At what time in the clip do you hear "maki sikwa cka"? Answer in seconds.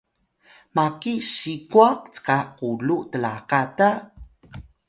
0.75-2.37